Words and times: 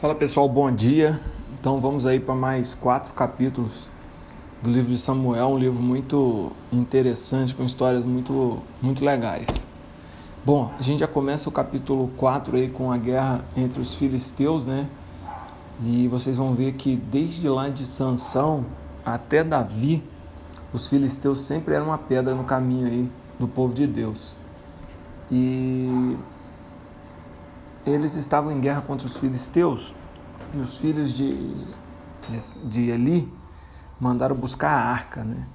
Fala 0.00 0.14
pessoal, 0.14 0.48
bom 0.48 0.70
dia. 0.70 1.20
Então 1.58 1.80
vamos 1.80 2.06
aí 2.06 2.20
para 2.20 2.32
mais 2.32 2.72
quatro 2.72 3.12
capítulos 3.12 3.90
do 4.62 4.70
livro 4.70 4.92
de 4.92 4.96
Samuel, 4.96 5.48
um 5.48 5.58
livro 5.58 5.82
muito 5.82 6.52
interessante, 6.72 7.52
com 7.52 7.64
histórias 7.64 8.04
muito, 8.04 8.62
muito 8.80 9.04
legais. 9.04 9.66
Bom, 10.46 10.70
a 10.78 10.82
gente 10.82 11.00
já 11.00 11.08
começa 11.08 11.48
o 11.48 11.52
capítulo 11.52 12.12
4 12.16 12.56
aí 12.56 12.70
com 12.70 12.92
a 12.92 12.96
guerra 12.96 13.44
entre 13.56 13.80
os 13.80 13.96
filisteus, 13.96 14.64
né? 14.64 14.88
E 15.82 16.06
vocês 16.06 16.36
vão 16.36 16.54
ver 16.54 16.74
que 16.74 16.94
desde 16.94 17.48
lá 17.48 17.68
de 17.68 17.84
Sansão 17.84 18.64
até 19.04 19.42
Davi, 19.42 20.00
os 20.72 20.86
filisteus 20.86 21.40
sempre 21.40 21.74
eram 21.74 21.86
uma 21.86 21.98
pedra 21.98 22.36
no 22.36 22.44
caminho 22.44 22.86
aí 22.86 23.10
do 23.36 23.48
povo 23.48 23.74
de 23.74 23.84
Deus. 23.84 24.36
E 25.28 26.16
eles 27.86 28.14
estavam 28.14 28.52
em 28.52 28.60
guerra 28.60 28.80
contra 28.80 29.06
os 29.06 29.16
filisteus 29.16 29.94
e 30.54 30.58
os 30.58 30.78
filhos 30.78 31.14
de, 31.14 31.30
de, 31.30 32.58
de 32.64 32.90
Eli 32.90 33.28
mandaram 34.00 34.36
buscar 34.36 34.70
a 34.70 34.84
arca, 34.84 35.24
né? 35.24 35.46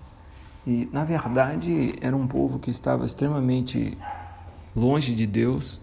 E 0.66 0.88
na 0.92 1.04
verdade 1.04 1.96
era 2.02 2.16
um 2.16 2.28
povo 2.28 2.60
que 2.60 2.70
estava 2.70 3.06
extremamente 3.06 3.98
longe 4.76 5.14
de 5.14 5.28
Deus, 5.28 5.82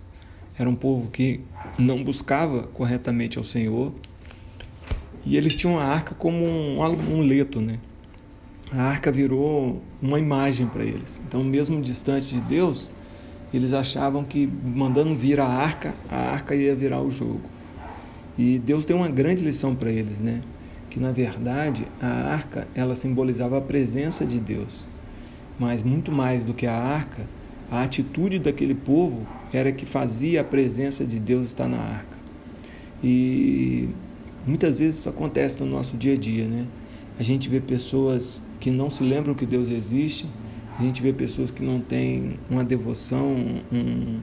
era 0.58 0.68
um 0.68 0.74
povo 0.74 1.10
que 1.10 1.44
não 1.78 2.02
buscava 2.02 2.62
corretamente 2.64 3.38
ao 3.38 3.44
Senhor 3.44 3.92
e 5.24 5.36
eles 5.36 5.54
tinham 5.54 5.78
a 5.78 5.84
arca 5.84 6.14
como 6.14 6.44
um 6.44 6.82
amuleto, 6.82 7.60
né? 7.60 7.78
A 8.72 8.82
arca 8.82 9.10
virou 9.10 9.82
uma 10.00 10.18
imagem 10.18 10.66
para 10.66 10.84
eles. 10.84 11.20
Então, 11.26 11.42
mesmo 11.42 11.82
distante 11.82 12.36
de 12.36 12.40
Deus, 12.40 12.90
eles 13.52 13.74
achavam 13.74 14.24
que 14.24 14.48
mandando 14.64 15.14
vir 15.14 15.40
a 15.40 15.46
arca, 15.46 15.94
a 16.08 16.30
arca 16.30 16.54
ia 16.54 16.74
virar 16.74 17.02
o 17.02 17.10
jogo. 17.10 17.40
E 18.38 18.58
Deus 18.58 18.86
deu 18.86 18.96
uma 18.96 19.08
grande 19.08 19.44
lição 19.44 19.74
para 19.74 19.90
eles, 19.90 20.20
né? 20.20 20.40
Que 20.88 21.00
na 21.00 21.12
verdade 21.12 21.86
a 22.00 22.06
arca 22.06 22.66
ela 22.74 22.94
simbolizava 22.94 23.58
a 23.58 23.60
presença 23.60 24.24
de 24.24 24.38
Deus, 24.38 24.86
mas 25.58 25.82
muito 25.82 26.10
mais 26.10 26.44
do 26.44 26.54
que 26.54 26.66
a 26.66 26.74
arca, 26.74 27.26
a 27.70 27.82
atitude 27.82 28.38
daquele 28.38 28.74
povo 28.74 29.26
era 29.52 29.70
que 29.72 29.86
fazia 29.86 30.40
a 30.40 30.44
presença 30.44 31.04
de 31.04 31.18
Deus 31.18 31.48
estar 31.48 31.68
na 31.68 31.78
arca. 31.78 32.18
E 33.02 33.88
muitas 34.46 34.78
vezes 34.78 35.00
isso 35.00 35.08
acontece 35.08 35.60
no 35.60 35.66
nosso 35.66 35.96
dia 35.96 36.14
a 36.14 36.16
dia, 36.16 36.46
né? 36.46 36.66
A 37.18 37.22
gente 37.22 37.48
vê 37.48 37.60
pessoas 37.60 38.42
que 38.58 38.70
não 38.70 38.90
se 38.90 39.04
lembram 39.04 39.34
que 39.34 39.44
Deus 39.44 39.68
existe 39.68 40.26
a 40.80 40.82
gente 40.82 41.02
vê 41.02 41.12
pessoas 41.12 41.50
que 41.50 41.62
não 41.62 41.78
têm 41.78 42.38
uma 42.48 42.64
devoção, 42.64 43.36
um, 43.70 44.20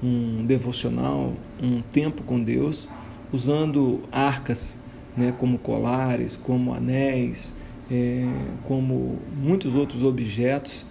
um 0.00 0.46
devocional, 0.46 1.32
um 1.60 1.82
tempo 1.82 2.22
com 2.22 2.40
Deus, 2.40 2.88
usando 3.32 4.02
arcas 4.12 4.78
né, 5.16 5.34
como 5.36 5.58
colares, 5.58 6.36
como 6.36 6.72
anéis, 6.72 7.52
é, 7.90 8.24
como 8.62 9.18
muitos 9.36 9.74
outros 9.74 10.04
objetos 10.04 10.86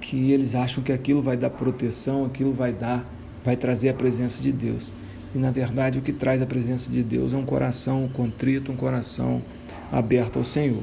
que 0.00 0.30
eles 0.30 0.54
acham 0.54 0.84
que 0.84 0.92
aquilo 0.92 1.20
vai 1.20 1.36
dar 1.36 1.50
proteção, 1.50 2.24
aquilo 2.24 2.52
vai 2.52 2.72
dar, 2.72 3.04
vai 3.44 3.56
trazer 3.56 3.88
a 3.88 3.94
presença 3.94 4.40
de 4.40 4.52
Deus. 4.52 4.94
E 5.34 5.38
na 5.38 5.50
verdade 5.50 5.98
o 5.98 6.02
que 6.02 6.12
traz 6.12 6.40
a 6.40 6.46
presença 6.46 6.92
de 6.92 7.02
Deus 7.02 7.32
é 7.32 7.36
um 7.36 7.44
coração 7.44 8.08
contrito, 8.14 8.70
um 8.70 8.76
coração 8.76 9.42
aberto 9.90 10.38
ao 10.38 10.44
Senhor. 10.44 10.82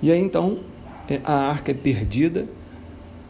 E 0.00 0.12
aí 0.12 0.20
então 0.20 0.60
a 1.24 1.34
arca 1.34 1.70
é 1.70 1.74
perdida. 1.74 2.46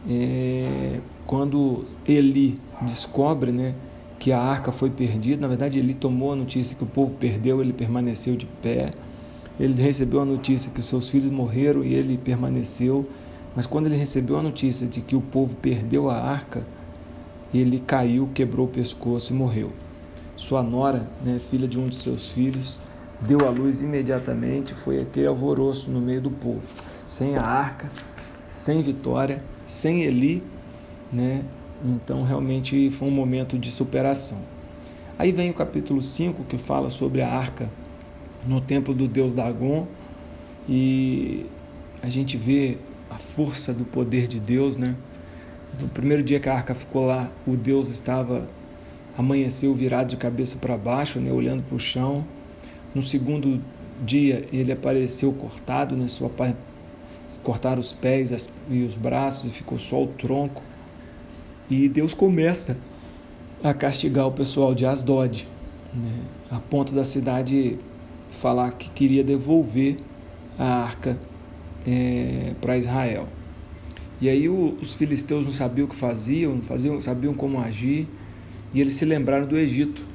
É, 0.09 1.01
quando 1.27 1.85
Eli 2.07 2.61
descobre 2.83 3.51
né, 3.51 3.75
que 4.19 4.33
a 4.33 4.41
arca 4.41 4.71
foi 4.71 4.91
perdida, 4.91 5.41
na 5.41 5.49
verdade 5.49 5.79
Eli 5.79 5.95
tomou 5.95 6.33
a 6.33 6.37
notícia 6.37 6.77
que 6.77 6.85
o 6.85 6.87
povo 6.87 7.15
perdeu, 7.15 7.61
ele 7.61 7.73
permaneceu 7.73 8.37
de 8.37 8.47
pé. 8.47 8.93
Ele 9.59 9.81
recebeu 9.81 10.21
a 10.21 10.25
notícia 10.25 10.71
que 10.73 10.83
seus 10.83 11.09
filhos 11.09 11.31
morreram 11.31 11.85
e 11.85 11.95
ele 11.95 12.19
permaneceu. 12.19 13.07
Mas 13.55 13.67
quando 13.67 13.87
ele 13.87 13.97
recebeu 13.97 14.37
a 14.37 14.43
notícia 14.43 14.87
de 14.87 15.01
que 15.01 15.15
o 15.15 15.21
povo 15.21 15.55
perdeu 15.55 16.11
a 16.11 16.17
arca, 16.17 16.67
ele 17.53 17.79
caiu, 17.79 18.29
quebrou 18.35 18.67
o 18.67 18.69
pescoço 18.69 19.33
e 19.33 19.37
morreu. 19.37 19.71
Sua 20.37 20.63
nora, 20.63 21.09
né, 21.25 21.39
filha 21.39 21.69
de 21.69 21.79
um 21.79 21.87
de 21.87 21.95
seus 21.95 22.31
filhos, 22.31 22.81
deu 23.21 23.47
à 23.47 23.51
luz 23.51 23.83
imediatamente, 23.83 24.75
foi 24.75 25.01
aquele 25.01 25.27
alvoroço 25.27 25.91
no 25.91 26.01
meio 26.01 26.21
do 26.21 26.31
povo. 26.31 26.63
Sem 27.07 27.37
a 27.37 27.43
arca, 27.43 27.91
sem 28.49 28.83
vitória, 28.83 29.43
sem 29.67 30.03
Eli, 30.03 30.43
né? 31.13 31.45
Então 31.85 32.23
realmente 32.23 32.91
foi 32.91 33.09
um 33.09 33.11
momento 33.11 33.59
de 33.59 33.71
superação. 33.71 34.39
Aí 35.19 35.33
vem 35.33 35.51
o 35.51 35.55
capítulo 35.55 36.03
5 36.03 36.45
que 36.45 36.59
fala 36.59 36.91
sobre 36.91 37.23
a 37.23 37.33
arca 37.33 37.69
no 38.47 38.61
templo 38.61 38.93
do 38.93 39.07
deus 39.07 39.33
Dagon 39.33 39.87
e 40.69 41.47
a 42.03 42.09
gente 42.09 42.37
vê 42.37 42.79
a 43.11 43.15
força 43.15 43.73
do 43.73 43.85
poder 43.85 44.27
de 44.27 44.41
Deus, 44.41 44.77
né? 44.77 44.97
No 45.81 45.89
primeiro 45.89 46.23
dia 46.23 46.41
que 46.41 46.49
a 46.49 46.55
arca 46.55 46.75
ficou 46.75 47.07
lá, 47.07 47.31
o 47.47 47.57
Deus 47.57 47.91
estava 47.91 48.49
amanheceu 49.17 49.75
virado 49.75 50.09
de 50.09 50.17
cabeça 50.17 50.59
para 50.59 50.77
baixo, 50.77 51.21
né, 51.21 51.33
olhando 51.33 51.63
para 51.63 51.77
o 51.77 51.79
chão. 51.79 52.25
No 52.95 53.03
segundo 53.03 53.61
dia, 54.05 54.47
ele 54.53 54.73
apareceu 54.73 55.33
cortado, 55.33 55.97
né, 55.97 56.07
sua 56.07 56.31
cortaram 57.43 57.81
os 57.81 57.93
pés 57.93 58.51
e 58.71 58.83
os 58.83 58.97
braços 58.97 59.51
e 59.51 59.53
ficou 59.53 59.79
só 59.79 60.03
o 60.03 60.07
tronco. 60.07 60.63
E 61.69 61.89
Deus 61.89 62.15
começa 62.15 62.77
a 63.63 63.75
castigar 63.75 64.27
o 64.27 64.33
pessoal 64.33 64.75
de 64.75 64.87
Asdod, 64.87 65.49
né, 65.93 66.21
a 66.51 66.59
ponto 66.59 66.95
da 66.95 67.05
cidade 67.05 67.79
falar 68.31 68.73
que 68.73 68.91
queria 68.91 69.23
devolver 69.23 69.99
a 70.59 70.65
arca 70.65 71.19
é, 71.87 72.53
para 72.61 72.77
Israel. 72.77 73.27
E 74.21 74.29
aí 74.29 74.49
o, 74.49 74.77
os 74.81 74.95
filisteus 74.95 75.45
não 75.45 75.53
sabiam 75.53 75.87
o 75.87 75.89
que 75.89 75.97
faziam, 75.97 76.55
não 76.55 76.63
faziam, 76.63 77.01
sabiam 77.01 77.35
como 77.35 77.61
agir, 77.61 78.09
e 78.73 78.81
eles 78.81 78.95
se 78.95 79.05
lembraram 79.05 79.47
do 79.47 79.57
Egito. 79.57 80.07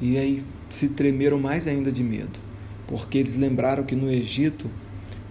E 0.00 0.16
aí 0.16 0.42
se 0.68 0.90
tremeram 0.90 1.38
mais 1.38 1.66
ainda 1.66 1.92
de 1.92 2.02
medo, 2.02 2.38
porque 2.86 3.18
eles 3.18 3.36
lembraram 3.36 3.84
que 3.84 3.94
no 3.94 4.10
Egito, 4.10 4.70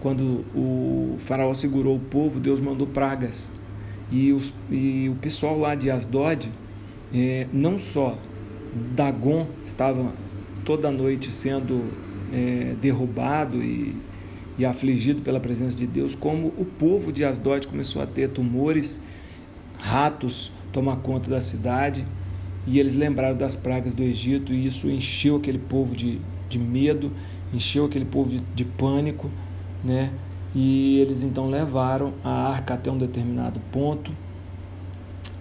quando 0.00 0.44
o 0.54 1.16
faraó 1.18 1.52
segurou 1.54 1.96
o 1.96 2.00
povo, 2.00 2.40
Deus 2.40 2.60
mandou 2.60 2.86
pragas. 2.86 3.50
E, 4.10 4.32
os, 4.32 4.52
e 4.70 5.08
o 5.08 5.14
pessoal 5.16 5.58
lá 5.58 5.74
de 5.74 5.90
Asdod, 5.90 6.50
é, 7.12 7.46
não 7.52 7.78
só 7.78 8.18
Dagon 8.94 9.46
estava 9.64 10.12
toda 10.64 10.90
noite 10.90 11.32
sendo 11.32 11.90
é, 12.32 12.74
derrubado 12.80 13.62
e, 13.62 13.96
e 14.58 14.64
afligido 14.64 15.22
pela 15.22 15.40
presença 15.40 15.76
de 15.76 15.86
Deus, 15.86 16.14
como 16.14 16.48
o 16.58 16.64
povo 16.64 17.12
de 17.12 17.24
Asdod 17.24 17.66
começou 17.66 18.02
a 18.02 18.06
ter 18.06 18.28
tumores, 18.28 19.00
ratos 19.78 20.52
tomar 20.72 20.96
conta 20.96 21.30
da 21.30 21.40
cidade 21.40 22.04
e 22.66 22.78
eles 22.78 22.94
lembraram 22.94 23.36
das 23.36 23.56
pragas 23.56 23.94
do 23.94 24.02
Egito 24.02 24.52
e 24.52 24.66
isso 24.66 24.88
encheu 24.88 25.36
aquele 25.36 25.58
povo 25.58 25.94
de, 25.94 26.20
de 26.48 26.58
medo, 26.58 27.12
encheu 27.52 27.84
aquele 27.84 28.04
povo 28.04 28.30
de, 28.30 28.40
de 28.54 28.64
pânico, 28.64 29.30
né? 29.82 30.12
E 30.54 30.98
eles 31.00 31.22
então 31.22 31.50
levaram 31.50 32.14
a 32.22 32.30
arca 32.48 32.74
até 32.74 32.90
um 32.90 32.96
determinado 32.96 33.60
ponto 33.72 34.12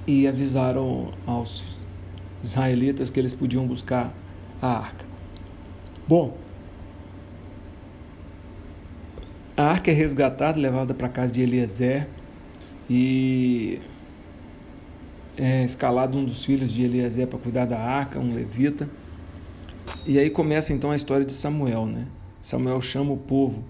e 0.07 0.27
avisaram 0.27 1.13
aos 1.25 1.63
israelitas 2.43 3.09
que 3.09 3.19
eles 3.19 3.33
podiam 3.33 3.65
buscar 3.65 4.13
a 4.61 4.67
arca. 4.67 5.05
Bom, 6.07 6.35
a 9.55 9.63
arca 9.63 9.91
é 9.91 9.93
resgatada, 9.93 10.59
levada 10.59 10.93
para 10.93 11.07
a 11.07 11.09
casa 11.09 11.31
de 11.31 11.41
Eliezer 11.41 12.07
e 12.89 13.79
é 15.37 15.63
escalado 15.63 16.17
um 16.17 16.25
dos 16.25 16.45
filhos 16.45 16.71
de 16.71 16.83
Eliezer 16.83 17.27
para 17.27 17.39
cuidar 17.39 17.65
da 17.65 17.79
arca, 17.79 18.19
um 18.19 18.33
levita. 18.33 18.89
E 20.05 20.19
aí 20.19 20.29
começa 20.29 20.73
então 20.73 20.91
a 20.91 20.95
história 20.95 21.25
de 21.25 21.33
Samuel, 21.33 21.85
né? 21.85 22.07
Samuel 22.41 22.81
chama 22.81 23.11
o 23.13 23.17
povo 23.17 23.63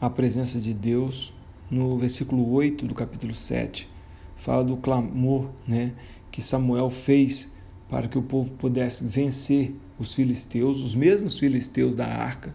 à 0.00 0.08
presença 0.08 0.60
de 0.60 0.72
Deus. 0.72 1.32
No 1.70 1.96
versículo 1.96 2.50
8 2.52 2.84
do 2.84 2.94
capítulo 2.94 3.32
7, 3.32 3.88
fala 4.36 4.64
do 4.64 4.76
clamor, 4.76 5.50
né, 5.68 5.92
que 6.28 6.42
Samuel 6.42 6.90
fez 6.90 7.48
para 7.88 8.08
que 8.08 8.18
o 8.18 8.22
povo 8.22 8.52
pudesse 8.54 9.04
vencer 9.04 9.72
os 9.96 10.12
filisteus, 10.12 10.80
os 10.80 10.96
mesmos 10.96 11.38
filisteus 11.38 11.94
da 11.94 12.06
arca. 12.06 12.52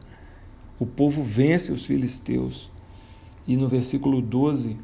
O 0.77 0.85
povo 0.85 1.23
vence 1.23 1.71
os 1.71 1.85
filisteus. 1.85 2.69
E 3.47 3.55
no 3.55 3.69
versículo 3.69 4.21
12, 4.21 4.75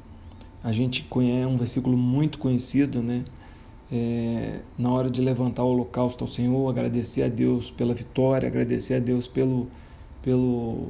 a 0.64 0.72
gente 0.72 1.04
conhece 1.04 1.46
um 1.46 1.58
versículo 1.58 1.98
muito 1.98 2.38
conhecido, 2.38 3.02
né? 3.02 3.26
É, 3.92 4.62
na 4.78 4.90
hora 4.90 5.10
de 5.10 5.22
levantar 5.22 5.64
o 5.64 5.68
holocausto 5.68 6.24
ao 6.24 6.28
Senhor, 6.28 6.70
agradecer 6.70 7.24
a 7.24 7.28
Deus 7.28 7.70
pela 7.70 7.94
vitória, 7.94 8.48
agradecer 8.48 8.96
a 8.96 9.00
Deus 9.00 9.28
pelo, 9.28 9.68
pelo, 10.22 10.88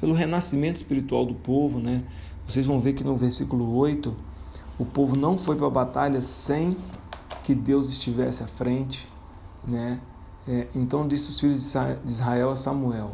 pelo 0.00 0.14
renascimento 0.14 0.76
espiritual 0.76 1.26
do 1.26 1.34
povo. 1.34 1.78
Né? 1.78 2.02
Vocês 2.46 2.64
vão 2.64 2.80
ver 2.80 2.94
que 2.94 3.04
no 3.04 3.16
versículo 3.16 3.74
8, 3.76 4.14
o 4.78 4.84
povo 4.86 5.14
não 5.14 5.36
foi 5.36 5.56
para 5.56 5.66
a 5.66 5.70
batalha 5.70 6.22
sem 6.22 6.74
que 7.42 7.54
Deus 7.54 7.90
estivesse 7.90 8.42
à 8.42 8.46
frente. 8.46 9.06
Né? 9.66 10.00
É, 10.48 10.66
então 10.74 11.06
disse 11.06 11.28
os 11.28 11.38
filhos 11.38 11.72
de 12.02 12.10
Israel 12.10 12.50
a 12.50 12.56
Samuel: 12.56 13.12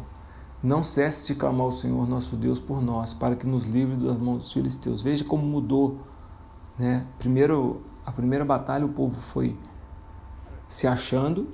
Não 0.63 0.81
cesse 0.81 1.27
de 1.27 1.35
clamar 1.35 1.65
ao 1.65 1.71
Senhor 1.73 2.07
nosso 2.07 2.37
Deus 2.37 2.59
por 2.59 2.81
nós, 2.81 3.13
para 3.13 3.35
que 3.35 3.45
nos 3.45 3.65
livre 3.65 3.97
das 3.97 4.17
mãos 4.17 4.37
dos 4.39 4.53
filisteus. 4.53 5.01
Veja 5.01 5.25
como 5.25 5.45
mudou. 5.45 5.99
Né? 6.79 7.05
Primeiro, 7.19 7.81
a 8.11 8.13
primeira 8.13 8.43
batalha, 8.43 8.85
o 8.85 8.89
povo 8.89 9.19
foi 9.21 9.55
se 10.67 10.85
achando. 10.85 11.47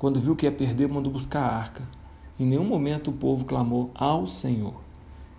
Quando 0.00 0.20
viu 0.20 0.34
que 0.34 0.46
ia 0.46 0.52
perder, 0.52 0.88
mandou 0.88 1.12
buscar 1.12 1.42
a 1.42 1.56
arca. 1.56 1.88
Em 2.38 2.44
nenhum 2.44 2.64
momento 2.64 3.10
o 3.10 3.12
povo 3.12 3.44
clamou 3.44 3.92
ao 3.94 4.26
Senhor. 4.26 4.74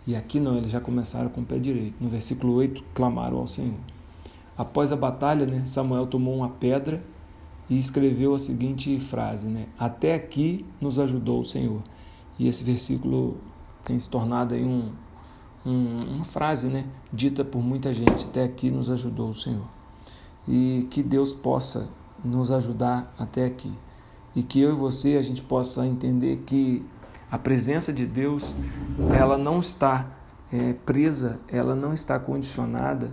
E 0.08 0.16
aqui 0.16 0.40
não, 0.40 0.56
eles 0.56 0.72
já 0.72 0.80
começaram 0.80 1.30
com 1.30 1.42
o 1.42 1.46
pé 1.46 1.60
direito. 1.60 2.02
No 2.02 2.10
versículo 2.10 2.54
8, 2.54 2.82
clamaram 2.94 3.40
ao 3.40 3.48
Senhor. 3.48 3.78
Após 4.58 4.94
a 4.94 4.96
batalha, 4.96 5.46
né, 5.46 5.66
Samuel 5.66 6.08
tomou 6.08 6.34
uma 6.34 6.48
pedra 6.50 7.04
e 7.70 7.78
escreveu 7.78 8.34
a 8.34 8.40
seguinte 8.40 8.98
frase: 9.02 9.48
né, 9.48 9.68
Até 9.78 10.14
aqui 10.14 10.66
nos 10.80 10.98
ajudou 10.98 11.42
o 11.42 11.44
Senhor. 11.44 11.82
E 12.40 12.48
esse 12.48 12.64
versículo 12.64 13.38
tem 13.84 14.00
se 14.00 14.10
tornado 14.10 14.54
aí 14.54 14.64
um, 14.64 14.94
um, 15.66 16.02
uma 16.16 16.26
frase 16.26 16.70
né, 16.70 16.86
dita 17.12 17.44
por 17.44 17.62
muita 17.62 17.92
gente: 17.92 18.26
Até 18.26 18.44
aqui 18.46 18.72
nos 18.72 18.90
ajudou 18.90 19.30
o 19.30 19.34
Senhor. 19.34 19.83
E 20.48 20.88
que 20.90 21.02
Deus 21.02 21.32
possa 21.32 21.88
nos 22.24 22.52
ajudar 22.52 23.14
até 23.18 23.46
aqui. 23.46 23.72
E 24.36 24.44
que 24.44 24.60
eu 24.60 24.72
e 24.72 24.76
você 24.76 25.18
a 25.18 25.22
gente 25.22 25.42
possa 25.42 25.86
entender 25.86 26.44
que 26.46 26.86
a 27.32 27.38
presença 27.38 27.92
de 27.92 28.06
Deus, 28.06 28.58
ela 29.12 29.38
não 29.38 29.60
está 29.60 30.06
é, 30.52 30.74
presa, 30.86 31.40
ela 31.48 31.76
não 31.76 31.94
está 31.94 32.20
condicionada 32.20 33.12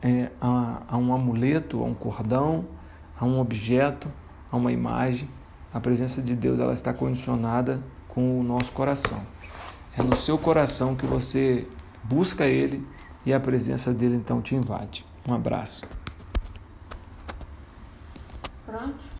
é, 0.00 0.30
a, 0.40 0.82
a 0.88 0.96
um 0.96 1.12
amuleto, 1.12 1.82
a 1.82 1.84
um 1.84 1.94
cordão, 1.94 2.64
a 3.18 3.24
um 3.24 3.40
objeto, 3.40 4.08
a 4.50 4.56
uma 4.56 4.70
imagem. 4.70 5.28
A 5.74 5.80
presença 5.80 6.22
de 6.22 6.34
Deus 6.34 6.60
ela 6.60 6.72
está 6.72 6.94
condicionada 6.94 7.82
com 8.08 8.38
o 8.38 8.42
nosso 8.42 8.72
coração. 8.72 9.20
É 9.96 10.02
no 10.02 10.14
seu 10.14 10.38
coração 10.38 10.94
que 10.94 11.04
você 11.04 11.66
busca 12.04 12.46
Ele 12.46 12.86
e 13.26 13.32
a 13.32 13.40
presença 13.40 13.92
dele 13.92 14.14
então 14.14 14.40
te 14.40 14.54
invade. 14.54 15.04
Um 15.28 15.34
abraço. 15.34 15.82
Pronto. 18.68 19.08